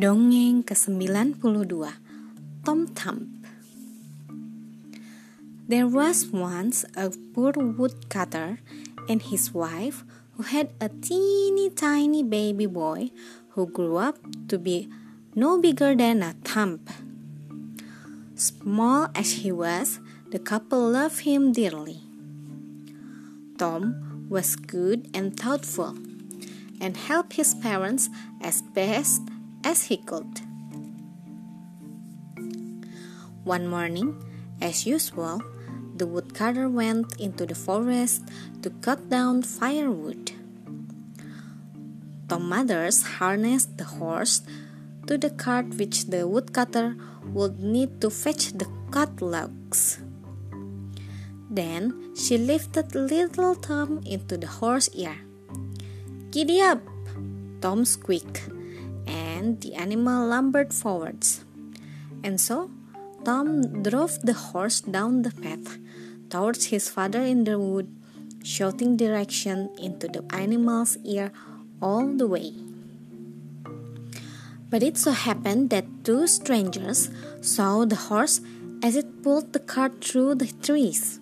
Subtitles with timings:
[0.00, 1.92] Dongeng ke-92
[2.64, 3.44] Tom Thumb
[5.68, 8.64] There was once a poor woodcutter
[9.12, 10.00] and his wife
[10.40, 13.12] who had a teeny tiny baby boy
[13.52, 14.16] who grew up
[14.48, 14.88] to be
[15.36, 16.80] no bigger than a thumb.
[18.32, 20.00] Small as he was,
[20.32, 22.00] the couple loved him dearly.
[23.60, 25.92] Tom was good and thoughtful
[26.80, 28.08] and helped his parents
[28.40, 29.28] as best
[29.64, 30.40] as he could.
[33.44, 34.22] One morning,
[34.60, 35.40] as usual,
[35.96, 38.22] the woodcutter went into the forest
[38.62, 40.32] to cut down firewood.
[42.28, 44.42] Tom Mothers harnessed the horse
[45.06, 46.96] to the cart which the woodcutter
[47.32, 49.98] would need to fetch the cut logs.
[51.50, 55.18] Then she lifted little Tom into the horse ear.
[56.30, 56.78] Giddy up,
[57.60, 58.48] Tom squeaked
[59.60, 61.44] the animal lumbered forwards.
[62.22, 62.70] And so
[63.24, 65.78] Tom drove the horse down the path
[66.30, 67.88] towards his father in the wood,
[68.42, 71.32] shouting direction into the animal's ear
[71.82, 72.52] all the way.
[74.70, 78.40] But it so happened that two strangers saw the horse
[78.82, 81.18] as it pulled the cart through the trees.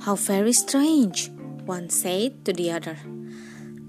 [0.00, 1.30] How very strange,
[1.64, 2.98] one said to the other.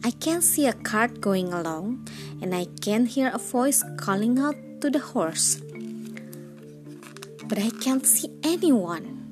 [0.05, 2.09] I can see a cart going along,
[2.41, 5.61] and I can hear a voice calling out to the horse.
[7.47, 9.23] But I can't see anyone.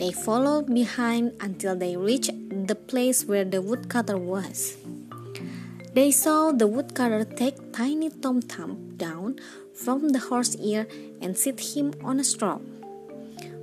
[0.00, 2.32] They followed behind until they reached
[2.66, 4.78] the place where the woodcutter was.
[5.92, 9.36] They saw the woodcutter take tiny Tom Thumb down
[9.74, 10.88] from the horse ear
[11.20, 12.56] and sit him on a straw,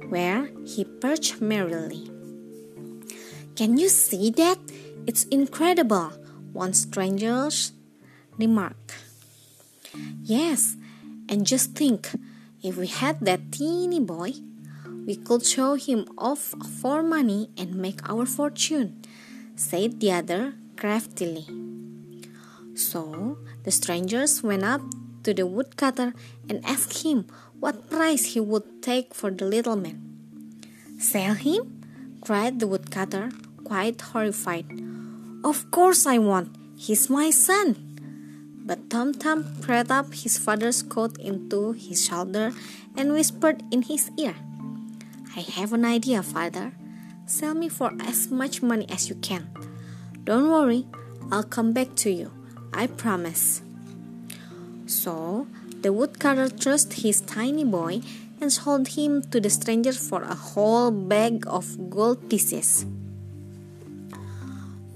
[0.10, 2.10] where he perched merrily.
[3.56, 4.60] Can you see that?
[5.06, 6.12] It's incredible,
[6.54, 7.50] one stranger
[8.38, 8.96] remarked.
[10.24, 10.78] Yes,
[11.28, 12.10] and just think
[12.64, 14.32] if we had that teeny boy,
[15.06, 19.04] we could show him off for money and make our fortune,
[19.56, 21.46] said the other craftily.
[22.76, 24.82] So the strangers went up
[25.24, 26.14] to the woodcutter
[26.48, 27.28] and asked him
[27.60, 30.00] what price he would take for the little man.
[30.98, 31.84] Sell him?
[32.22, 33.32] cried the woodcutter,
[33.66, 34.93] quite horrified.
[35.44, 36.56] Of course I won't.
[36.78, 37.76] He's my son.
[38.66, 42.54] But Tom Thumb pressed up his father's coat into his shoulder
[42.96, 44.36] and whispered in his ear,
[45.36, 46.72] I have an idea, father.
[47.26, 49.50] Sell me for as much money as you can.
[50.24, 50.86] Don't worry,
[51.30, 52.32] I'll come back to you.
[52.74, 53.62] I promise.
[54.86, 55.48] So
[55.82, 58.02] the woodcutter thrust his tiny boy
[58.40, 62.86] and sold him to the stranger for a whole bag of gold pieces.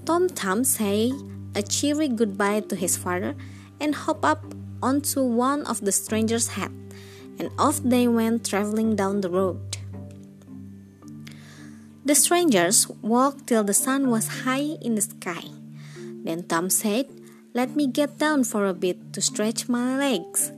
[0.08, 1.12] Tom Thumb said
[1.54, 3.36] a cheery goodbye to his father
[3.78, 4.40] and hopped up
[4.82, 6.72] onto one of the stranger's hat,
[7.38, 9.76] and off they went traveling down the road.
[12.06, 15.44] The strangers walked till the sun was high in the sky.
[16.24, 17.04] Then Tom said,
[17.52, 20.52] Let me get down for a bit to stretch my legs.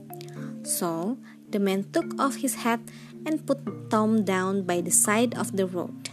[0.63, 1.17] So
[1.49, 2.79] the man took off his hat
[3.25, 6.07] and put Tom down by the side of the road.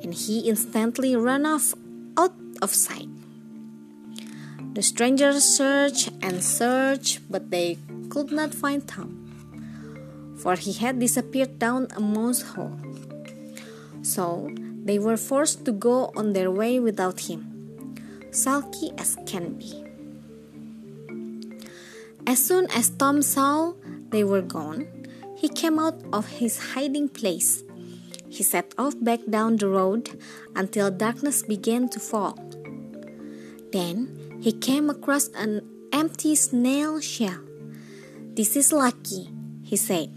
[0.00, 1.74] And he instantly ran off
[2.62, 3.08] of sight.
[4.74, 7.78] The strangers searched and searched, but they
[8.10, 12.76] could not find Tom, for he had disappeared down a mouse hole.
[14.02, 14.50] So
[14.84, 17.96] they were forced to go on their way without him,
[18.30, 19.82] sulky as can be.
[22.26, 23.72] As soon as Tom saw
[24.10, 24.86] they were gone,
[25.36, 27.62] he came out of his hiding place
[28.36, 30.20] he set off back down the road
[30.54, 32.36] until darkness began to fall.
[33.72, 37.40] Then he came across an empty snail shell.
[38.36, 39.32] This is lucky,
[39.64, 40.12] he said.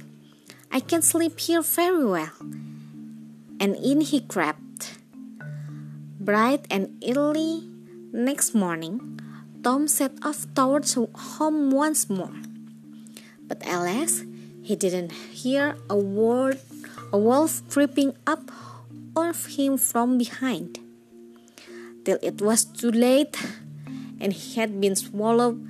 [0.70, 2.36] I can sleep here very well.
[3.60, 5.00] And in he crept.
[6.20, 7.64] Bright and early
[8.12, 9.20] next morning,
[9.64, 12.36] Tom set off towards home once more.
[13.48, 14.24] But alas,
[14.62, 16.60] he didn't hear a word
[17.12, 18.52] a wolf creeping up
[19.16, 20.80] on him from behind,
[22.06, 23.38] till it was too late
[24.20, 25.66] and he had been swallowed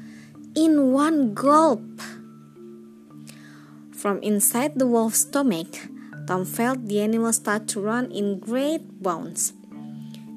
[0.56, 2.02] in one gulp.
[3.94, 5.68] From inside the wolf's stomach,
[6.26, 9.54] Tom felt the animal start to run in great bounds.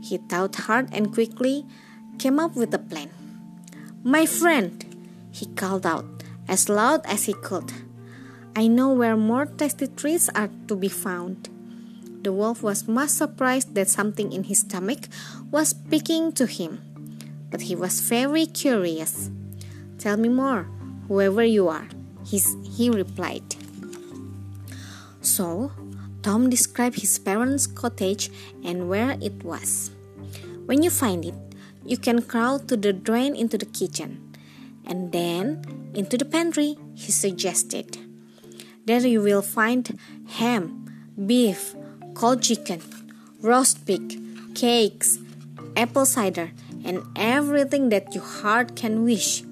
[0.03, 1.65] He thought hard and quickly
[2.19, 3.11] came up with a plan.
[4.03, 4.85] My friend,
[5.31, 6.05] he called out
[6.49, 7.73] as loud as he could.
[8.55, 11.49] I know where more tasty treats are to be found.
[12.23, 15.09] The wolf was much surprised that something in his stomach
[15.51, 16.81] was speaking to him,
[17.51, 19.31] but he was very curious.
[19.99, 20.69] Tell me more.
[21.09, 21.89] whoever you are,
[22.25, 23.57] he replied.
[25.21, 25.73] So,
[26.23, 28.31] Tom described his parents' cottage
[28.65, 29.91] and where it was.
[30.67, 31.35] When you find it,
[31.85, 34.33] you can crawl to the drain into the kitchen
[34.87, 37.99] and then into the pantry, he suggested.
[38.85, 40.91] There you will find ham,
[41.27, 41.75] beef,
[42.15, 42.81] cold chicken,
[43.41, 44.19] roast pig,
[44.55, 45.19] cakes,
[45.77, 46.51] apple cider,
[46.85, 49.45] and everything that your heart can wish.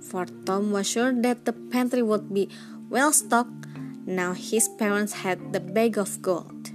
[0.00, 2.48] For Tom was sure that the pantry would be
[2.88, 3.62] well stocked
[4.06, 6.70] now his parents had the bag of gold.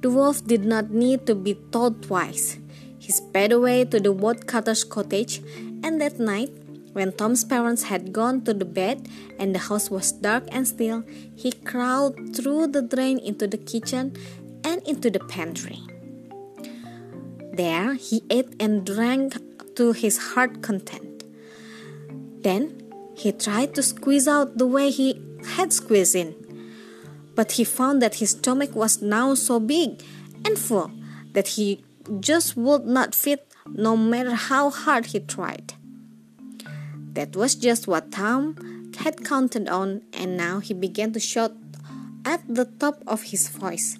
[0.00, 2.58] The wolf did not need to be told twice.
[2.98, 5.40] He sped away to the woodcutter's cottage,
[5.82, 6.50] and that night,
[6.94, 9.08] when Tom's parents had gone to the bed
[9.38, 11.02] and the house was dark and still,
[11.34, 14.14] he crawled through the drain into the kitchen
[14.62, 15.78] and into the pantry.
[17.52, 19.34] There, he ate and drank
[19.74, 21.24] to his heart content.
[22.42, 22.80] Then,
[23.16, 25.20] he tried to squeeze out the way he
[25.58, 26.34] had squeezed in.
[27.34, 30.02] But he found that his stomach was now so big
[30.44, 30.90] and full
[31.32, 31.84] that he
[32.20, 35.74] just would not fit no matter how hard he tried.
[37.14, 41.54] That was just what Tom had counted on, and now he began to shout
[42.24, 43.98] at the top of his voice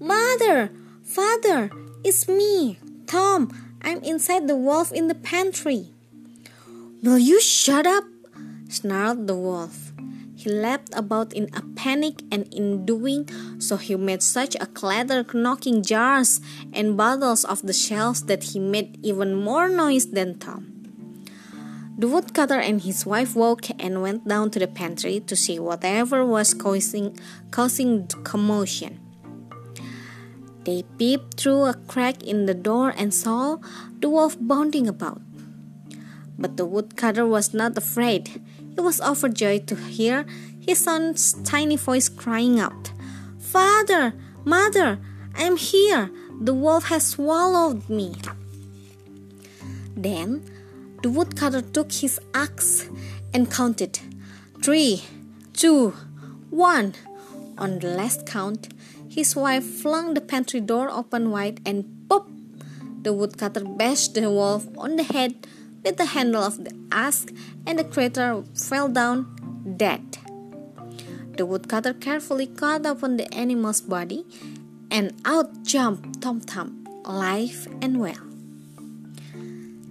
[0.00, 0.72] Mother!
[1.04, 1.70] Father!
[2.02, 2.78] It's me!
[3.06, 3.52] Tom!
[3.82, 5.92] I'm inside the wolf in the pantry!
[7.02, 8.04] Will you shut up?
[8.68, 9.92] snarled the wolf.
[10.36, 13.28] He leapt about in a panic, and in doing
[13.60, 16.40] so, he made such a clatter, knocking jars
[16.72, 20.79] and bottles off the shelves that he made even more noise than Tom.
[22.00, 26.24] The woodcutter and his wife woke and went down to the pantry to see whatever
[26.24, 27.20] was causing,
[27.50, 28.98] causing commotion.
[30.64, 33.58] They peeped through a crack in the door and saw
[34.00, 35.20] the wolf bounding about.
[36.38, 38.40] But the woodcutter was not afraid.
[38.74, 40.24] He was overjoyed to hear
[40.58, 42.92] his son's tiny voice crying out,
[43.38, 44.14] Father,
[44.46, 44.98] Mother,
[45.36, 46.10] I am here.
[46.40, 48.14] The wolf has swallowed me.
[49.94, 50.59] Then
[51.02, 52.88] the woodcutter took his axe
[53.32, 53.98] and counted
[54.62, 55.04] three,
[55.52, 55.90] two,
[56.50, 56.94] one.
[57.58, 58.72] On the last count,
[59.08, 62.28] his wife flung the pantry door open wide and pop!
[63.02, 65.46] The woodcutter bashed the wolf on the head
[65.84, 67.26] with the handle of the axe,
[67.66, 70.18] and the creature fell down dead.
[71.36, 74.26] The woodcutter carefully cut open the animal's body,
[74.90, 78.29] and out jumped Tom Thumb, alive and well.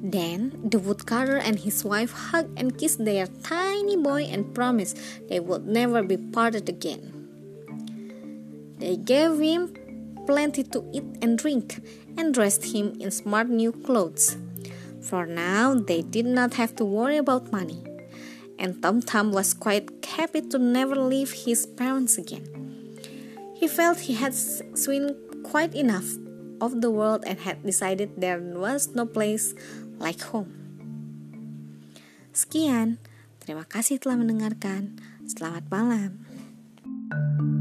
[0.01, 4.97] Then the woodcutter and his wife hugged and kissed their tiny boy and promised
[5.27, 7.27] they would never be parted again.
[8.79, 9.75] They gave him
[10.25, 11.81] plenty to eat and drink
[12.17, 14.37] and dressed him in smart new clothes.
[15.01, 17.83] For now, they did not have to worry about money,
[18.57, 22.47] and Tom Thumb was quite happy to never leave his parents again.
[23.55, 26.07] He felt he had seen quite enough
[26.61, 29.55] of the world and had decided there was no place
[29.99, 30.55] like home.
[32.31, 32.97] Sekian,
[33.43, 34.97] terima kasih telah mendengarkan.
[35.27, 36.25] Selamat malam.
[37.09, 37.58] thank you